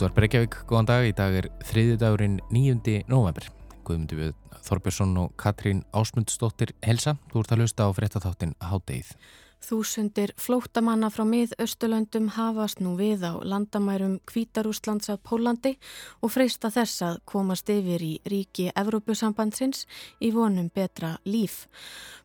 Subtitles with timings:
[0.00, 1.02] Útvar Breykjavík, góðan dag.
[1.04, 3.02] Í dag er þriði dagurinn 9.
[3.12, 3.44] november.
[3.84, 4.30] Guðmundur við
[4.64, 7.18] Þorbjörnsson og Katrín Ásmundsdóttir helsa.
[7.28, 9.10] Þú ert að hlusta á fréttatháttin Hádeið.
[9.60, 15.74] Þúsundir flóttamanna frá mið-Östurlöndum hafast nú við á landamærum Kvítarúslands að Pólandi
[16.24, 19.84] og freista þess að komast yfir í ríki Evrópusambandsins
[20.16, 21.66] í vonum betra líf.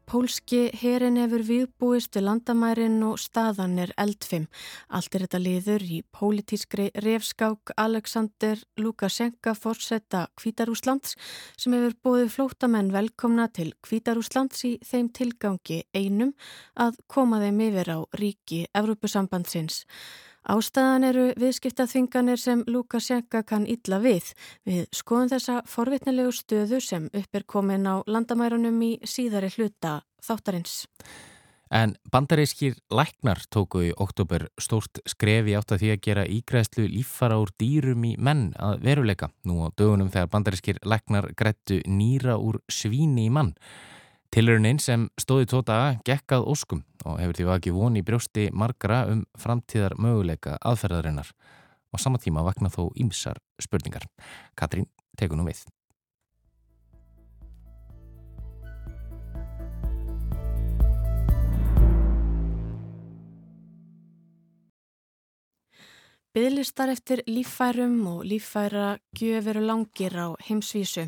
[0.05, 4.45] Pólski herin hefur viðbúist við landamærin og staðan er eldfim.
[4.93, 11.15] Allt er þetta liður í pólitískri refskák Alexander Lukashenka fórsetta Kvítarúslands
[11.57, 16.35] sem hefur búið flótamenn velkomna til Kvítarúslands í þeim tilgangi einum
[16.77, 19.85] að koma þeim yfir á ríki Evrópusambandsins.
[20.45, 24.27] Ástæðan eru viðskiptaþvinganir sem Lukashenka kann illa við.
[24.67, 30.83] Við skoðum þessa forvitnilegu stöðu sem upp er komin á landamærunum í síðari hluta þáttarins.
[31.73, 37.39] En bandarískir læknar tóku í oktober stórt skrefi átt að því að gera ígræðslu líffara
[37.41, 39.31] úr dýrum í menn að veruleika.
[39.49, 43.55] Nú á dögunum þegar bandarískir læknar grættu nýra úr svíni í mann.
[44.35, 49.21] Tilraunin sem stóði tóta gekkað óskum og hefur því vakið von í brjósti margra um
[49.39, 51.29] framtíðar möguleika aðferðarinnar.
[51.31, 54.03] Á sama tíma vakna þó ýmsar spurningar.
[54.59, 55.63] Katrín, teku nú við.
[66.35, 71.05] Byðlistar eftir líffærum og líffæra gjöf eru langir á heimsvísu.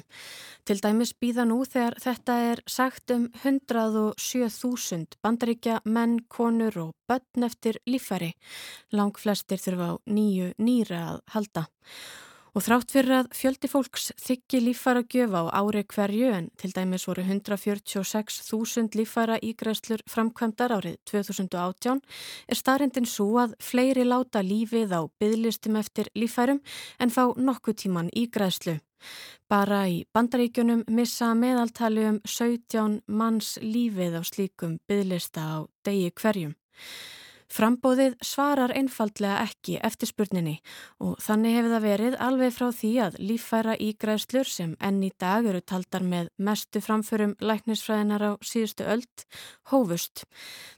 [0.64, 7.44] Til dæmis býða nú þegar þetta er sagt um 107.000 bandaríkja menn, konur og börn
[7.44, 8.32] eftir líffæri.
[8.96, 11.66] Lang flestir þurfa á nýju nýra að halda.
[12.58, 17.04] Og þrátt fyrir að fjöldi fólks þykki líffæra gjöfa á ári hverju en til dæmis
[17.06, 22.02] voru 146.000 líffæra ígræslur framkvæmdar árið 2018
[22.50, 26.64] er starrendin svo að fleiri láta lífið á bygglistum eftir líffærum
[26.98, 28.80] en fá nokkuð tíman ígræslu.
[29.46, 36.58] Bara í bandaríkjunum missa meðaltali um 17 manns lífið á slíkum bygglista á degi hverjum.
[37.48, 40.58] Frambóðið svarar einfaldlega ekki eftir spurninni
[41.00, 45.48] og þannig hefur það verið alveg frá því að líffæra ígræðslur sem enn í dag
[45.48, 49.26] eru taldar með mestu framförum læknisfræðinar á síðustu öld
[49.72, 50.26] hófust.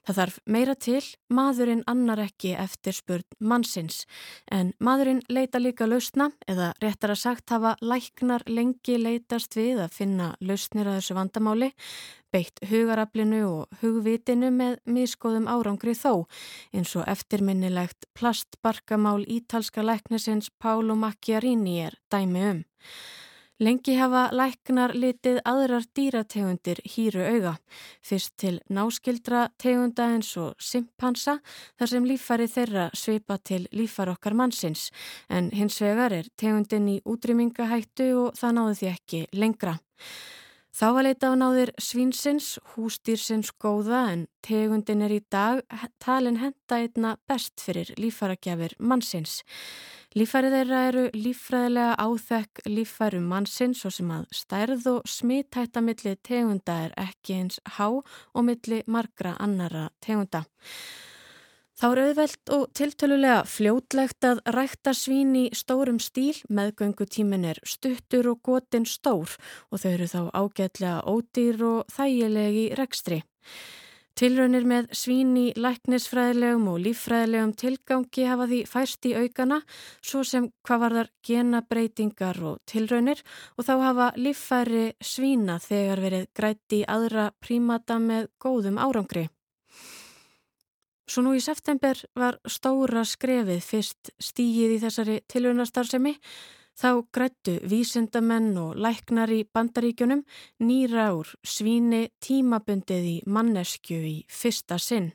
[0.05, 1.01] Það þarf meira til,
[1.33, 4.03] maðurinn annar ekki eftir spurn mannsins
[4.53, 9.97] en maðurinn leita líka lausna eða réttar að sagt hafa læknar lengi leitast við að
[9.97, 11.73] finna lausnir að þessu vandamáli
[12.33, 16.25] beitt hugaraflinu og hugvitinu með miskoðum árangri þó,
[16.73, 22.61] eins og eftirminnilegt plastbarkamál ítalska læknisins Pálo Macchiarini er dæmi um.
[23.59, 27.57] Lengi hafa læknar litið aðrar dýrategundir hýru auga,
[27.99, 31.41] fyrst til náskildra tegunda eins og simpansa
[31.75, 34.87] þar sem líffari þeirra svipa til líffar okkar mannsins,
[35.27, 39.75] en hins vegar er tegundin í útrýmingahættu og það náðu því ekki lengra.
[40.69, 45.63] Þá var leita á náðir svínsins, hústýrsins góða en tegundin er í dag
[45.97, 49.41] talin henda einna best fyrir lífæragjafir mannsins.
[50.13, 56.79] Lífærið þeirra eru lífræðilega áþekk lífærum mannsins og sem að stærð og smittætta milli tegunda
[56.85, 60.45] er ekki eins há og milli margra annara tegunda.
[61.79, 68.27] Þá er auðvelt og tiltölulega fljótlegt að rækta svín í stórum stíl, meðgöngutímin er stuttur
[68.33, 69.37] og gotin stór
[69.71, 73.21] og þau eru þá ágætlega ódýr og þægilegi rekstri.
[74.19, 79.61] Tilraunir með svín í læknisfræðilegum og líffræðilegum tilgangi hafa því færst í aukana,
[80.03, 83.23] svo sem hvað var þar genabreitingar og tilraunir
[83.55, 89.29] og þá hafa líffæri svína þegar verið græti í aðra prímata með góðum árangri.
[91.09, 96.11] Svo nú í september var stóra skrefið fyrst stígið í þessari tilvunastarðsemi
[96.77, 100.21] þá grættu vísindamenn og læknar í bandaríkjunum
[100.61, 105.09] nýra úr svíni tímabundið í manneskju í fyrsta sinn.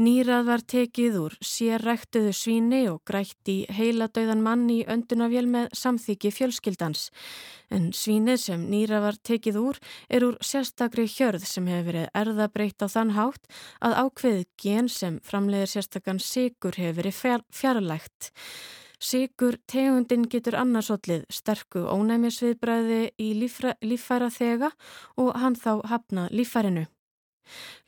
[0.00, 6.30] Nýrað var tekið úr sérrektuðu svíni og grætt í heiladauðan mann í öndunavél með samþyggi
[6.32, 7.10] fjölskyldans.
[7.68, 12.80] En svínið sem nýrað var tekið úr er úr sérstakri hjörð sem hefur verið erðabreitt
[12.80, 13.50] á þann hátt
[13.84, 18.32] að ákveðið gen sem framleiðir sérstakann sigur hefur verið fjár, fjarlægt.
[19.02, 24.72] Sigur tegundin getur annarsótlið sterku ónæmisviðbræði í líffæra þega
[25.18, 26.86] og hann þá hafna líffærinu.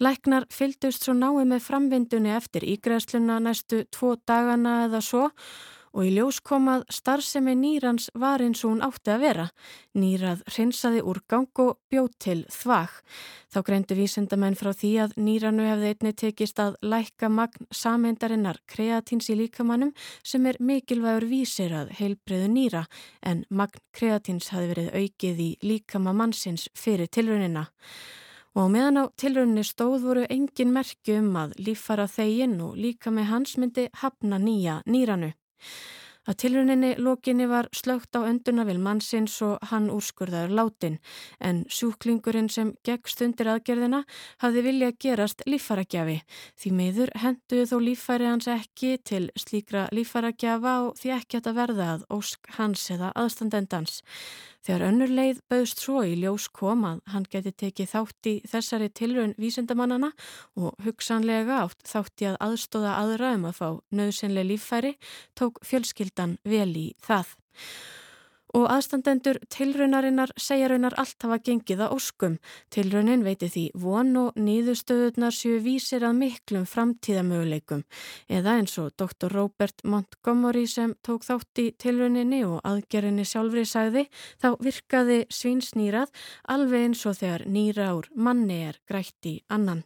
[0.02, 5.30] Læknar fyldust svo náið með framvindunni eftir ígræðsluna næstu tvo dagana eða svo
[5.94, 9.44] og í ljós komað starfsemi nýrans var eins og hún átti að vera.
[9.94, 12.96] Nýrað hreinsaði úrgang og bjóð til þvag.
[13.54, 19.30] Þá greindu vísendamenn frá því að nýranu hefði einni tekist að lækka magn sameindarinnar kreatíns
[19.30, 19.94] í líkamannum
[20.26, 22.84] sem er mikilvægur vísir að heilbreyðu nýra
[23.22, 27.68] en magn kreatíns hafi verið aukið í líkama mannsins fyrir tilrunina
[28.54, 33.30] og meðan á tilrauninni stóð voru engin merkju um að líffara þegin og líka með
[33.32, 35.32] hans myndi hafna nýja nýranu.
[36.24, 40.96] Að tilrauninni lókinni var slögt á öndunavil mannsins og hann úrskurðaður látin
[41.36, 44.04] en sjúklingurinn sem gegst undir aðgerðina
[44.40, 46.22] hafði viljað gerast líffaragjafi.
[46.56, 51.92] Því meður henduðu þó líffæri hans ekki til slíkra líffaragjafa og því ekki að verða
[51.98, 54.00] að ósk hans eða aðstandendans.
[54.64, 58.86] Þegar önnur leið bauðst svo í ljós kom að hann geti tekið þátt í þessari
[58.96, 60.08] tilraun vísindamannana
[60.56, 63.68] og hugsanlega átt þátt í að aðstóða aðra um að fá
[63.98, 64.94] nöðsynlega líffæri
[65.36, 65.60] tók
[66.14, 67.34] fjölskyldan vel í það
[68.54, 72.36] og aðstandendur tilraunarinnar segja raunar allt hafa gengið að óskum.
[72.70, 77.82] Tilraunin veiti því von og nýðustöðunar séu vísir að miklum framtíðamöguleikum
[78.30, 79.34] eða eins og Dr.
[79.34, 84.06] Robert Montgomery sem tók þátt í tilrauninni og aðgerðinni sjálfri sagði
[84.38, 86.14] þá virkaði svínsnýrað
[86.46, 89.82] alveg eins og þegar nýra ár manni er grætt í annan.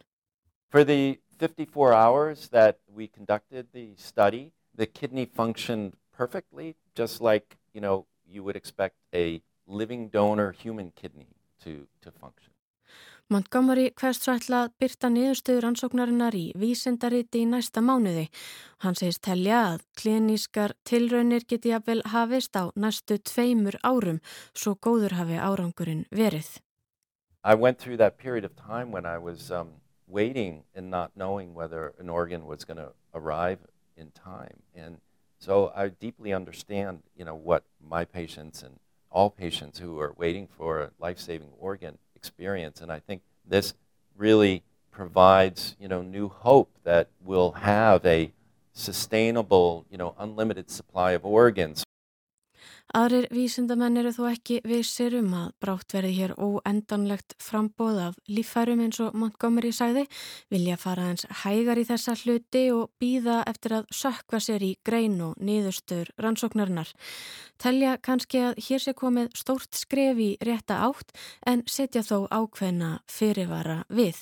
[0.69, 7.57] For the 54 hours that we conducted the study, the kidney functioned perfectly just like,
[7.73, 11.31] you know, you would expect a living donor human kidney
[11.63, 12.51] to, to function.
[13.29, 18.23] Montgomery hverst svo ætla að byrta niðurstöður ansóknarinnar í vísendariti í næsta mánuði.
[18.81, 24.17] Hann segist telja að klinískar tilraunir geti jafnvel hafist á næstu tveimur árum
[24.57, 26.57] svo góður hafi árangurinn verið.
[27.45, 29.77] I went through that period of time when I was um,
[30.07, 33.59] waiting and not knowing whether an organ was going to arrive
[33.95, 34.65] in time.
[34.73, 34.97] And
[35.39, 38.77] So I deeply understand, you know, what my patients and
[39.09, 43.73] all patients who are waiting for a life-saving organ experience, and I think this
[44.17, 48.31] really provides, you know, new hope that we'll have a
[48.73, 51.83] sustainable, you know, unlimited supply of organs
[52.89, 58.81] Aðrir vísindamenn eru þó ekki vissir um að brátt verði hér óendanlegt frambóð af lífærum
[58.81, 60.07] eins og Montgomery sæði,
[60.49, 65.19] vilja fara eins hægar í þessa hluti og býða eftir að sökva sér í grein
[65.21, 66.89] og niðurstur rannsóknarinnar.
[67.61, 71.13] Telja kannski að hér sé komið stórt skref í rétta átt
[71.45, 74.17] en setja þó ákveðna fyrirvara við.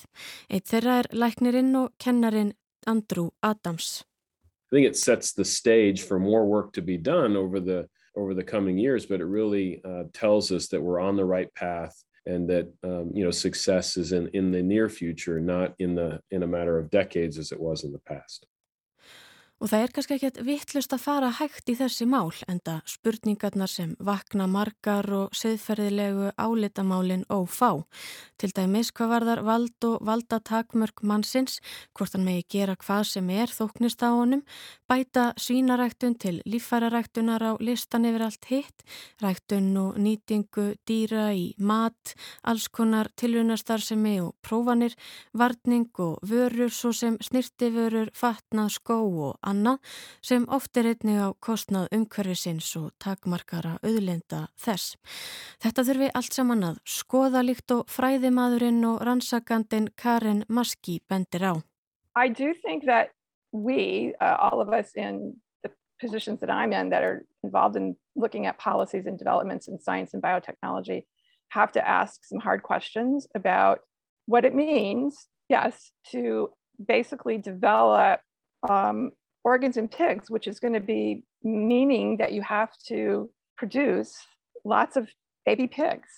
[0.51, 2.51] Eitt þeirra er læknirinn og kennarin
[2.85, 4.03] Andrew Adams.
[4.67, 7.87] I think it sets the stage for more work to be done over the
[8.17, 11.53] over the coming years, but it really uh, tells us that we're on the right
[11.53, 15.95] path and that um, you know success is in in the near future, not in
[15.95, 18.45] the in a matter of decades as it was in the past.
[19.57, 23.95] Og það er kannski ekkert vittlust að fara hægt í þessi mál enda spurningarnar sem
[23.97, 27.81] vakna margar og siðferðilegu álitamálin ófá.
[28.37, 31.57] Til dæmis hvað var þar vald og valdatakmörk mannsins,
[31.97, 34.45] hvort hann megi gera hvað sem er þóknist á honum,
[34.87, 38.83] bæta svínaræktun til líffæraræktunar á listan yfir allt hitt,
[39.21, 42.13] ræktun og nýtingu dýra í mat,
[42.43, 44.95] alls konar tilvunastarðsemi og prófanir,
[45.33, 49.79] varning og vörur svo sem snirtiförur, fatnað, skó og annað
[50.21, 54.95] sem oft er einnig á kostnað umhverfisins og takmarkara auðlenda þess.
[55.59, 61.53] Þetta þurfi allt saman að skoða líkt og fræðimadurinn og rannsakandin Karin Maski bendir á.
[62.17, 63.16] I do think that
[63.51, 67.95] we, uh, all of us in the positions that I'm in that are involved in
[68.15, 71.03] looking at policies and developments in science and biotechnology
[71.49, 73.79] have to ask some hard questions about
[74.25, 76.49] what it means, yes, to
[76.85, 78.19] basically develop
[78.69, 79.11] um,
[79.43, 84.13] organs in pigs, which is going to be meaning that you have to produce
[84.65, 85.09] lots of
[85.45, 86.09] baby pigs.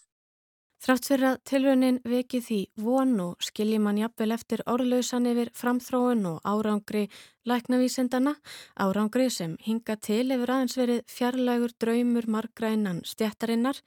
[0.80, 6.24] Þrátt fyrir að tilraunin veki því von og skilji mann jafnvel eftir orðlausan yfir framþróun
[6.30, 7.10] og árangri
[7.50, 8.38] læknavísendana,
[8.80, 13.82] árangri sem hinga til hefur aðeins verið fjarlægur draumur margrænan stjættarinnar,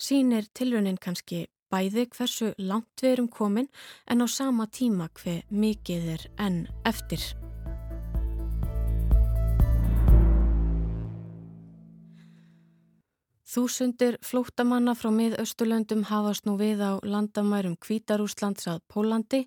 [0.00, 3.68] sínir tilraunin kannski bæði hversu langt við erum komin
[4.08, 7.20] en á sama tíma hver mikið er enn eftir.
[13.50, 19.40] Þúsundir flóttamanna frá miðausturlöndum hafast nú við á landamærum Kvítarúslands að Pólandi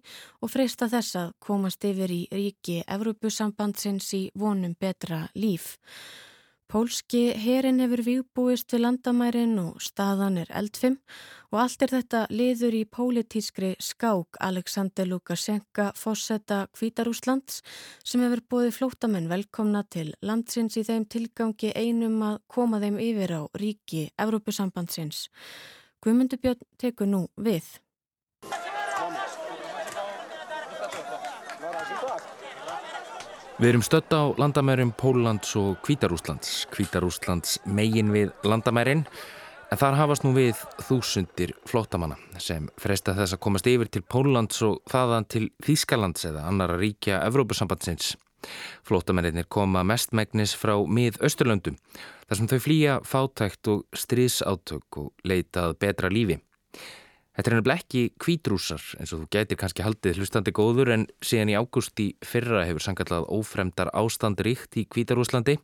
[0.43, 5.77] og freysta þess að komast yfir í ríki Evrópusambandsins í vonum betra líf.
[6.74, 10.96] Pólski herin hefur výbúist við landamærin og staðan er eldfim
[11.51, 17.62] og allt er þetta liður í pólitískri skák Alexander Lukashenka fósetta Kvítarúslands
[18.01, 23.38] sem hefur bóðið flótamenn velkomna til landsins í þeim tilgangi einum að koma þeim yfir
[23.38, 25.27] á ríki Evrópusambandsins.
[26.01, 27.70] Guðmundur Björn tekur nú við.
[33.62, 39.03] Við erum stött á landamærum Póllands og Kvítarúslands, Kvítarúslands megin við landamærin,
[39.69, 44.57] en þar hafast nú við þúsundir flottamanna sem fresta þess að komast yfir til Póllands
[44.65, 48.15] og þaðan til Þýskalands eða annara ríkja Evrópusambandsins.
[48.89, 51.77] Flottamennir koma mestmægnis frá mið-Östurlöndum,
[52.25, 56.41] þar sem þau flýja fátækt og stríðsátök og leitað betra lífi.
[57.34, 61.50] Þetta er nefnilega ekki kvítrúsar eins og þú gætir kannski haldið hlustandi góður en síðan
[61.50, 65.56] í ágúst í fyrra hefur sangallað ófremdar ástand ríkt í Kvítarúslandi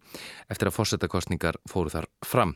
[0.49, 2.55] eftir að fórsetakostningar fóru þar fram.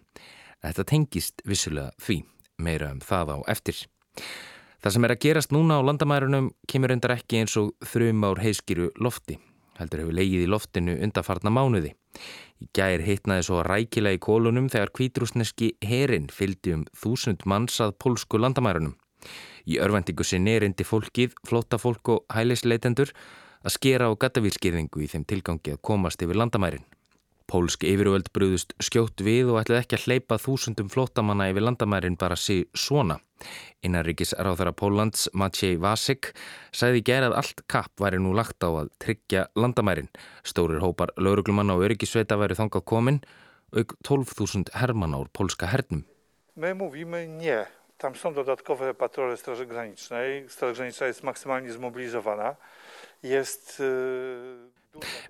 [0.66, 2.24] Þetta tengist vissulega því,
[2.58, 3.84] meira um það á eftir.
[4.82, 8.42] Það sem er að gerast núna á landamærunum kemur endar ekki eins og þrjum ár
[8.42, 9.38] heiskiru lofti.
[9.78, 11.94] Heldur hefur leigið í loftinu undarfarna mánuði.
[12.64, 17.96] Í gær heitnaði svo rækila í kólunum þegar kvítrúsneski herin fyldi um þúsund manns að
[18.02, 18.98] pólsku landamærunum.
[19.70, 23.14] Í örvendingu sinni reyndi fólkið, flóta fólk og hælisleitendur
[23.64, 26.84] að skera á gattavílskirðingu í þeim tilgangi að komast yfir landamærin.
[27.48, 32.38] Pólsk yfirvöld brúðust skjótt við og ætlaði ekki að hleypa þúsundum flótamanna yfir landamærin bara
[32.40, 33.20] sí svona.
[33.84, 36.32] Innarrikis ráðara Póllands, Maciej Vasek,
[36.72, 40.10] sæði gerað allt kapp væri nú lagt á að tryggja landamærin.
[40.48, 43.22] Stórir hópar lauruglumanna og öryggisveita væri þangað komin,
[43.76, 46.08] auk 12.000 hermann ár pólska hernum.
[46.56, 47.66] My mówimy nie
[48.04, 50.50] Tam są dodatkowe patrole Straży Granicznej.
[50.50, 52.56] Straż Graniczna jest maksymalnie zmobilizowana.
[53.24, 53.80] Jest...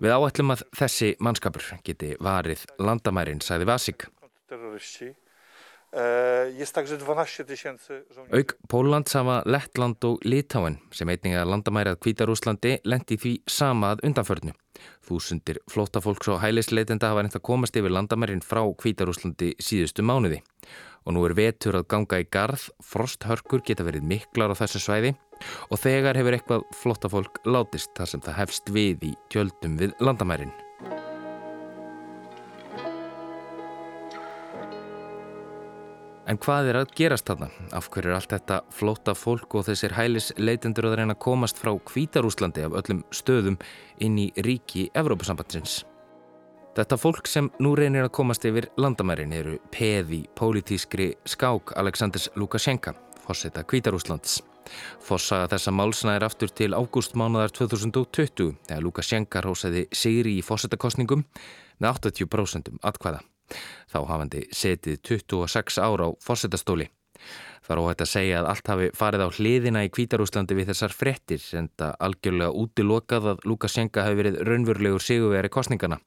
[0.01, 4.07] Við áætlum að þessi mannskapur geti varið landamærin, sagði Vasik.
[8.33, 14.07] Auk Póllands hafa Lettland og Litáen sem einnig að landamærað Kvítarúslandi lendi því sama að
[14.09, 14.55] undanförnu.
[15.05, 20.41] Þúsundir flótafólks og hælisleitenda hafa reynd að komast yfir landamærin frá Kvítarúslandi síðustu mánuði
[21.03, 25.15] og nú er vetur að ganga í garð, frosthörkur geta verið miklar á þessu svæði
[25.69, 29.97] og þegar hefur eitthvað flotta fólk látist þar sem það hefst við í tjöldum við
[29.99, 30.62] landamærin.
[36.23, 37.49] En hvað er að gerast þarna?
[37.75, 41.59] Af hverju er allt þetta flóta fólk og þessir hælis leitendur að reyna að komast
[41.59, 43.57] frá Kvítarúslandi af öllum stöðum
[43.99, 45.81] inn í ríki Evrópusambatsins?
[46.73, 52.95] Þetta fólk sem nú reynir að komast yfir landamærin eru peði pólitískri skák Aleksandrs Lukashenka,
[53.27, 54.39] fórseta Kvítarúslands.
[55.03, 61.27] Fossaga þessa málsnæðir aftur til ágústmánaðar 2020 þegar Lukashenka rósaði sigri í fórsetakostningum
[61.83, 63.21] með 80% atkvæða.
[63.91, 66.89] Þá hafandi setið 26 ára á fórsetastóli.
[67.63, 70.93] Það er óhægt að segja að allt hafi farið á hliðina í Kvítarúslandi við þessar
[70.97, 76.01] frettir en það algjörlega útilokað að Lukashenka hafi verið raunverulegur siguveri kostningana.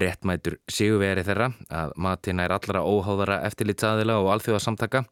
[0.00, 5.04] Réttmætur siguveri þeirra að matina er allra óháðara eftirlitsaðila og alþjóðasamtaka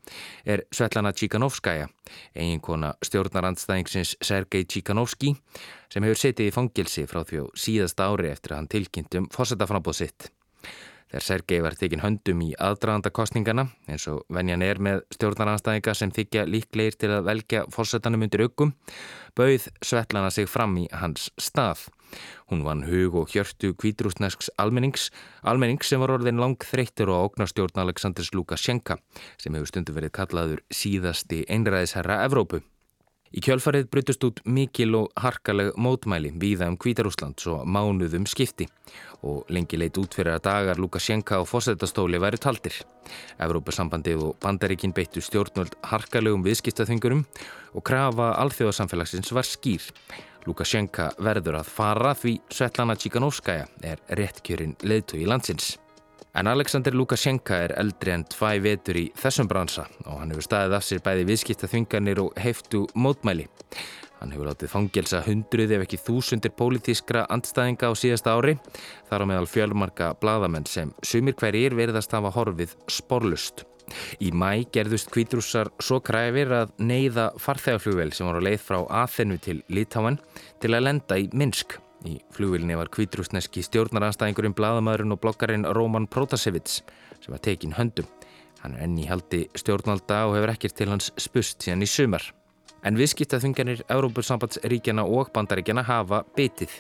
[0.48, 1.90] er Svetlana Tjíkanovskaja,
[2.32, 5.34] eiginkona stjórnarandstæðingsins Sergei Tjíkanovski
[5.92, 10.00] sem hefur setið í fangilsi frá því á síðasta ári eftir að hann tilkynntum fósettaframbóð
[10.00, 10.32] sitt.
[11.14, 16.10] Þegar Sergei var tekinn höndum í aðdraganda kostningana eins og venjan er með stjórnaranstæðinga sem
[16.10, 18.72] þykja líklegir til að velja fórsetanum undir augum,
[19.38, 21.86] bauð Svetlana sig fram í hans stað.
[22.50, 25.12] Hún vann hug og hjörtu kvítrúsnesks almennings,
[25.46, 28.98] almennings sem var orðin lang þreyttur og ógnarstjórn Aleksandrs Lukashenka
[29.38, 32.64] sem hefur stundu verið kallaður síðasti einræðisherra Evrópu.
[33.34, 38.68] Í kjölfarið brutust út mikil og harkaleg mótmæli víða um Kvítarúsland svo mánuðum skipti
[39.26, 42.76] og lengi leit út fyrir að dagar Lukashenka og fósættastóli væri taldir.
[43.42, 47.24] Evrópasambandið og bandaríkin beittu stjórnvöld harkalegum viðskiptaþingurum
[47.74, 49.82] og krafa alþjóðasamfélagsins var skýr.
[50.46, 55.74] Lukashenka verður að fara því Svetlana Tjíkanovskaja er réttkjörinn leðtögi landsins.
[56.34, 60.72] En Alexander Lukashenka er eldri en tvæ vetur í þessum bransa og hann hefur staðið
[60.80, 63.44] af sér bæði viðskipta þvingarnir og heftu mótmæli.
[64.18, 68.56] Hann hefur látið fangelsa hundruð ef ekki þúsundir pólitískra andstæðinga á síðasta ári
[69.10, 73.62] þar á meðal fjölmarka bladamenn sem sumir hverjir verðast hafa horfið sporlust.
[74.18, 79.38] Í mæ gerðust kvítrússar svo kræfir að neyða farþegaflugvel sem var á leið frá Aþenu
[79.38, 80.18] til Litáen
[80.58, 81.78] til að lenda í Minsk.
[82.04, 86.82] Í flugvilni var kvítrúsneski stjórnaranstæðingurinn bladamæðurinn og blokkarinn Róman Protasevits
[87.22, 88.08] sem var tekinn höndum.
[88.60, 92.26] Hann er enni haldi stjórnvalda og hefur ekkert til hans spust síðan í sumar.
[92.84, 96.74] En viðskiptaþunganir Európursambandsríkjana og bandaríkjana hafa bitið.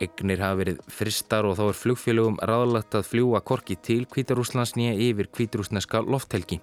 [0.00, 4.94] Egnir hafa verið fristar og þá er flugfélögum ráðlagt að fljúa korki til Kvítarúslands nýja
[5.10, 6.62] yfir Kvítarúsneska lofthelgi.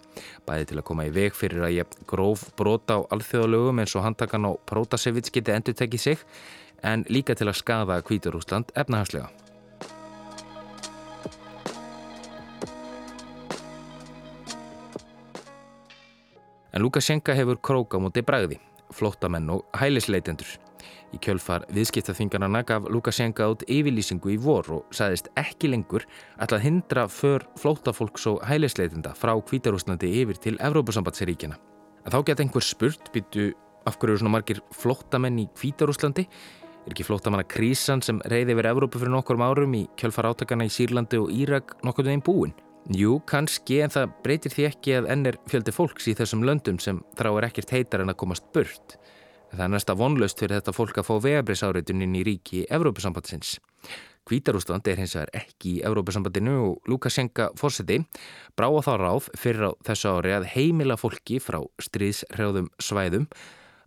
[0.49, 4.07] Bæði til að koma í veg fyrir að ég gróf brota á alþjóðalögum eins og
[4.07, 6.25] handakan á Prótasevits geti endur tekið sig
[6.83, 9.29] en líka til að skada Kvítarúsland efnahagslega.
[16.71, 18.57] En Lukashenka hefur króka mútið bræði,
[18.95, 20.47] flottamenn og hælisleitendur.
[21.11, 26.05] Í kjölfar viðskiptaþingarna gaf Lukashenka át yfirlýsingu í vor og sagðist ekki lengur
[26.39, 31.59] að hindra för flótafólks og hælisleitenda frá Kvítarúslandi yfir til Evrópusambandsríkjana.
[32.07, 33.51] Að þá geta einhver spurt býtu
[33.85, 36.29] af hverju eru svona margir flótamenn í Kvítarúslandi?
[36.81, 40.71] Er ekki flótamanna krísan sem reyði yfir Evrópu fyrir nokkur árum í kjölfar átakana í
[40.73, 42.55] Sýrlandi og Írak nokkur þeim búin?
[42.89, 47.03] Jú, kannski, en það breytir því ekki að ennir fjöldi fólks í þessum löndum sem
[47.19, 48.97] þráir ekkert heitar en að komast burt.
[49.51, 53.59] Það er næsta vonlaust fyrir þetta fólk að fá vegabriðsáriðunin í ríki Evrópusambandsins.
[54.25, 57.99] Kvítarúsland er hins vegar ekki í Evrópusambandinu og Lukashenka fórseti
[58.57, 63.27] brá á þá ráð fyrir á þessu ári að heimila fólki frá stríðshrjáðum svæðum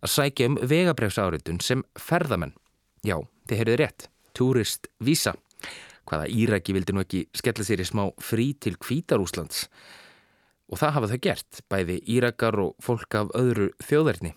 [0.04, 2.54] að sækja um vegabriðsáriðun sem ferðamenn.
[3.04, 3.18] Já,
[3.48, 4.06] þið heyrðið rétt.
[4.34, 5.34] Turist vísa
[6.08, 9.66] hvaða Íraki vildi nú ekki skella sér í smá frí til Kvítarúslands.
[10.72, 14.32] Og það hafa þau gert, bæði Írakar og fólk af öðru þjóðverðni.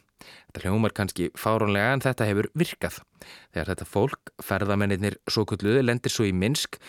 [0.50, 3.00] Þetta hljómar kannski fárónlega en þetta hefur virkað.
[3.56, 6.80] Þegar þetta fólk, ferðamennir svo kulluðu, lendir svo í Minsk,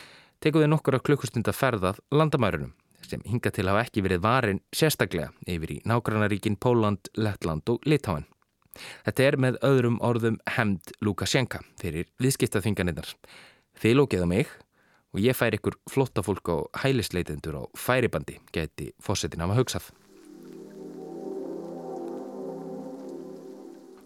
[0.42, 2.75] tekuði nokkura klukkustund að ferðað landamærunum
[3.08, 8.26] sem hinga til hafa ekki verið varin sérstaklega yfir í nágrannaríkin Póland, Lettland og Litáen.
[9.06, 13.14] Þetta er með öðrum orðum hemd Lukashenka fyrir viðskiptaþinganirnar.
[13.78, 14.50] Þið lókiða mig
[15.14, 19.90] og ég fær ykkur flotta fólk á hælisleitendur á færibandi, geti fósettin af að hugsað.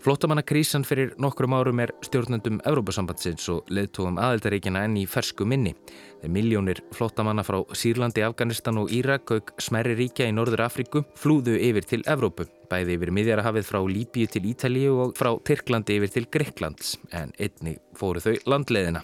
[0.03, 5.77] Flottamannakrísan fyrir nokkrum árum er stjórnendum Európa-sambandsins og leðtóðum aðeldaríkjana enn í fersku minni.
[6.19, 11.55] Þeir miljónir flottamanna frá Sýrlandi, Afganistan og Írak auk smerri ríkja í Norður Afríku flúðu
[11.55, 16.29] yfir til Evrópu, bæði yfir miðjarahafið frá Líbíu til Ítalíu og frá Tyrklandi yfir til
[16.33, 19.03] Greiklands, en einni fóru þau landleðina.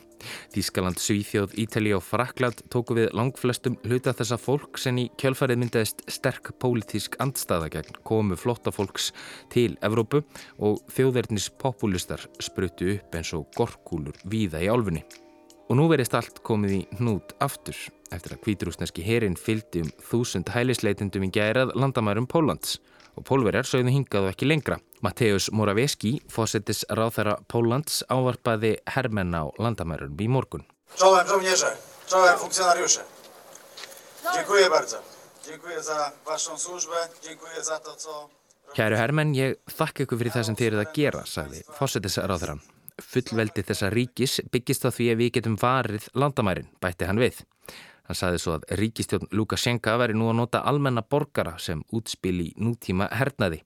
[0.54, 6.02] Þískaland, Svíþjóð, Ítali og Frakland tóku við langflestum hluta þessa fólk sem í kjölfarið myndaðist
[6.10, 9.12] sterk pólitísk andstaða gegn komu flotta fólks
[9.54, 10.24] til Evrópu
[10.58, 15.06] og þjóðverðnis populistar spruttu upp eins og gorkúlur víða í álfunni.
[15.68, 17.76] Og nú verist allt komið í hnút aftur
[18.08, 22.78] eftir að kvíturúsneski herin fylgdi um þúsund hælisleitendum í gærað landamærum Pólans
[23.18, 24.78] og pólverjar sögðu hingaðu ekki lengra.
[25.04, 30.64] Mateusz Morawiecki, fósettis ráþæra Póllands, ávarpaði hermenn á landamærunum í morgun.
[30.96, 31.76] Czołem żołnierze,
[32.06, 33.00] czołem funkcjonariusze.
[34.34, 34.96] Dziękuję bardzo.
[35.46, 38.28] Dziękuję za waszą służbę, dziękuję za to, co...
[38.74, 42.60] Kæru hermenn, ég þakka ykkur fyrir það sem þið eruð að gera, sagði fósettis ráþæran.
[42.98, 47.44] Fullveldi þessa ríkis byggist á því að við getum varið landamærin, bætti hann við.
[48.08, 52.48] Hann saði svo að ríkistjórn Lukashenka veri nú að nota almenna borgara sem útspil í
[52.56, 53.60] nútíma hernaði.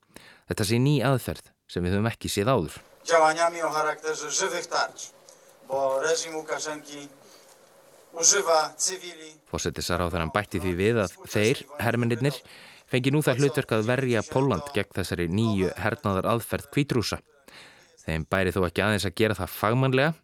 [0.51, 2.79] Þetta sé ný aðferð sem við höfum ekki séð áður.
[3.07, 5.13] Działaniami o charakterze żywych tarcz,
[5.71, 7.07] bo reżim Łukaszenki
[8.19, 9.33] używa cywili.
[9.49, 12.39] Fósettisar á þannig bætti því við að þeir, hermennir,
[12.91, 17.23] fengi nú það hlutverk að verja Póland gegn þessari nýju hernaðar aðferð kvítrúsa.
[18.03, 20.15] Þeim bæri þó ekki aðeins að gera það fagmannlega,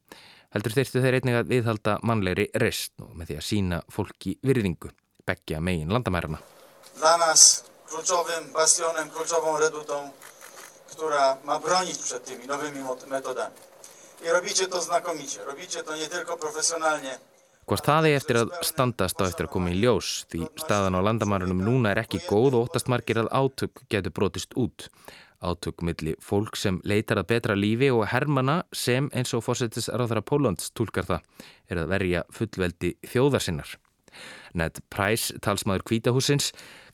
[0.54, 4.90] heldur þyrstu þeir einnig að viðhalda mannlegri rest og með því að sína fólki virðingu,
[5.28, 6.40] begja megin landamærarna.
[6.98, 10.02] Dla nas kluczowym bastionem, kluczową redutą,
[10.92, 13.54] która ma bronić przed tymi nowymi metodami.
[14.24, 17.18] I robicie to znakomicie, robicie to nie tylko profesjonalnie,
[17.68, 21.04] Hvort það er eftir að standast á eftir að koma í ljós því staðan á
[21.04, 24.86] landamærunum núna er ekki góð og óttast margir að átök getur brotist út.
[25.38, 30.24] Átök milli fólk sem leitar að betra lífi og hermana sem eins og fórsetis ráðara
[30.26, 33.76] Pólunds tólkar það er að verja fullveldi þjóðarsinnar.
[34.58, 36.48] Ned Price, talsmaður kvítahúsins,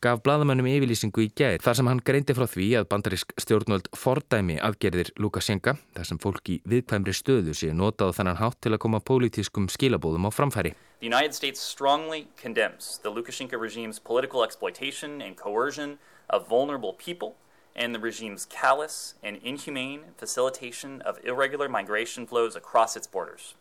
[0.04, 4.58] gaf bladamönnum yfirlýsingu í gær þar sem hann greindi frá því að bandarísk stjórnvöld fordæmi
[4.60, 9.00] aðgerðir Lukashenka þar sem fólk í viðkvæmri stöðu sé notað þannan hátt til að koma
[9.00, 10.74] pólitískum skilabóðum á framfæri.
[11.00, 15.96] The United States strongly condemns the Lukashenko regime's political exploitation and coercion
[16.28, 17.36] of vulnerable people
[17.76, 23.54] and the regime's callous and inhumane facilitation of irregular migration flows across its borders.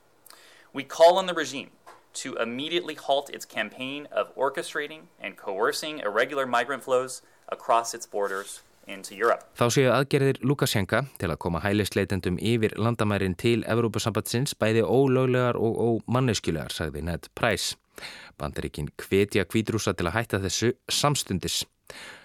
[0.74, 1.72] We call on the regime
[2.14, 8.62] to immediately halt its campaign of orchestrating and coercing irregular migrant flows across its borders.
[8.84, 15.80] Þá séu aðgerðir Lukashenka til að koma hælisleitendum yfir landamærin til Evrópusambatsins bæði ólöglegar og
[15.86, 17.78] ómanneskjulegar, sagði Ned Price.
[18.36, 21.62] Bandaríkin hvetja kvítrúsa til að hætta þessu samstundis.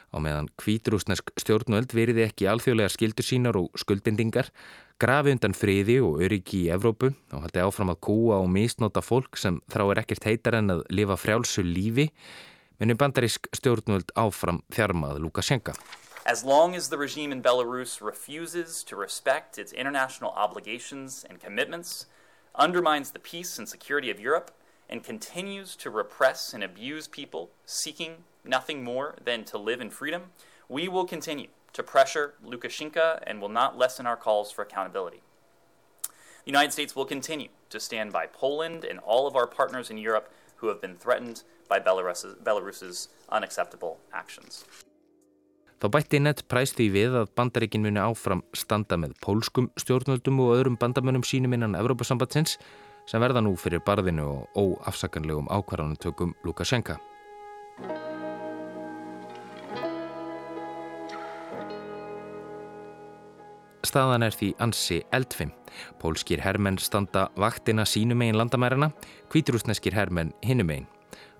[0.08, 4.48] Á meðan kvíturúsnesk stjórnvöld veriði ekki alþjóðlega skildur sínar og skuldbindingar,
[4.96, 9.36] grafi undan friði og öryggi í Evrópu og haldi áfram að kúa og misnóta fólk
[9.36, 12.08] sem þráir ekkert heitar en að lifa frjálsu lífi,
[12.80, 15.76] muni bandarísk stjórnvöld áfram þjarmað Lukashenka.
[16.24, 22.06] As long as the regime in Belarus refuses to respect its international obligations and commitments,
[22.54, 24.50] undermines the peace and security of Europe,
[24.88, 30.22] and continues to repress and abuse people seeking nothing more than to live in freedom,
[30.68, 35.22] we will continue to pressure Lukashenko and will not lessen our calls for accountability.
[36.44, 39.98] The United States will continue to stand by Poland and all of our partners in
[39.98, 44.64] Europe who have been threatened by Belarus's, Belarus's unacceptable actions.
[45.78, 50.56] Þá bætti Ned Price því við að bandaríkin muni áfram standa með pólskum stjórnvöldum og
[50.56, 52.56] öðrum bandamönnum sínum innan Evrópasambatsins
[53.06, 56.98] sem verða nú fyrir barðinu og óafsakanlegum ákvarðanutökum Lukashenka.
[63.88, 65.52] Staðan er því ansi eldfim.
[66.02, 68.90] Pólskir hermenn standa vaktina sínum einn landamærarna,
[69.32, 70.88] kvíturúsneskir hermenn hinnum einn.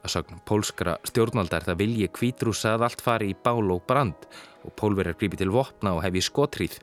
[0.00, 4.28] Að sögn pólskra stjórnaldar það vilji kvítrúsa að allt fari í bál og brand
[4.64, 6.78] og pólverjar grípi til vopna og hefi skotríð.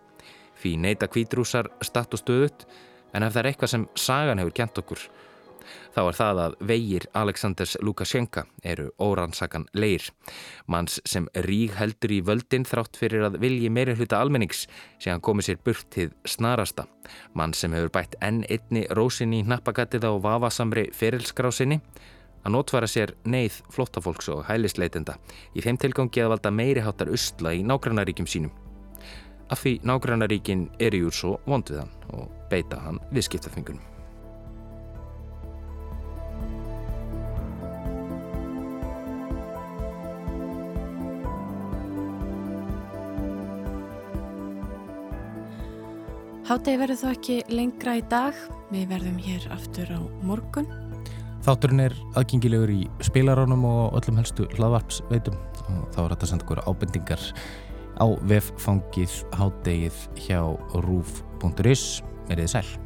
[0.62, 2.68] Því neyta kvítrúsar statt og stöðut
[3.16, 5.08] en ef það er eitthvað sem sagan hefur kent okkur
[5.96, 10.10] þá er það að vegir Aleksandrs Lukashenka eru óransakan leir.
[10.68, 14.66] Manns sem ríg heldur í völdin þrátt fyrir að vilji meiri hluta almennings
[15.00, 16.88] sé hann komið sér burt til snarasta.
[17.34, 21.82] Mann sem hefur bætt enn einni rósinni í nappagattið á vafasamri ferilskrásinni
[22.46, 25.18] að notfara sér neyð flottafólks og hælisleitenda
[25.58, 28.54] í þeim tilgangi að valda meiri hátar usla í nágrannaríkjum sínum.
[29.50, 33.95] Af því nágrannaríkin er í úr svo vond við hann og beita hann viðskiptafingunum.
[46.46, 48.36] Hátegi verður þó ekki lengra í dag.
[48.70, 50.68] Við verðum hér aftur á morgun.
[51.46, 56.46] Þátturinn er aðgengilegur í spilaránum og öllum helstu hlaðvarpsveitum og þá er þetta að senda
[56.46, 57.28] okkur ábendingar
[57.98, 60.42] á veffangið háttegið hjá
[60.86, 62.04] rúf.is.
[62.30, 62.85] Er þið sæl?